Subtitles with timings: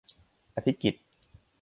[0.55, 1.03] อธิกิตติ์